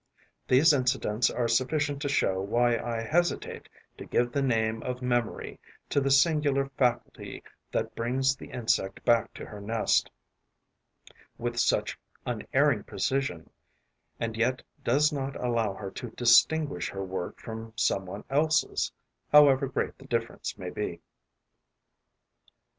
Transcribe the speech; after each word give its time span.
These 0.47 0.73
incidents 0.73 1.29
are 1.29 1.47
sufficient 1.47 2.01
to 2.01 2.09
show 2.09 2.41
why 2.41 2.75
I 2.75 3.01
hesitate 3.01 3.69
to 3.99 4.05
give 4.05 4.31
the 4.31 4.41
name 4.41 4.81
of 4.81 5.03
memory 5.03 5.59
to 5.89 6.01
the 6.01 6.09
singular 6.09 6.69
faculty 6.75 7.43
that 7.71 7.93
brings 7.93 8.35
the 8.35 8.47
insect 8.49 9.05
back 9.05 9.31
to 9.35 9.45
her 9.45 9.61
nest 9.61 10.09
with 11.37 11.59
such 11.59 11.99
unerring 12.25 12.83
precision 12.83 13.51
and 14.19 14.35
yet 14.35 14.63
does 14.83 15.13
not 15.13 15.35
allow 15.35 15.75
her 15.75 15.91
to 15.91 16.09
distinguish 16.09 16.89
her 16.89 17.03
work 17.05 17.39
from 17.39 17.71
some 17.75 18.07
one 18.07 18.23
else's, 18.27 18.91
however 19.31 19.67
great 19.67 19.99
the 19.99 20.05
difference 20.07 20.57
may 20.57 20.71
be. 20.71 20.99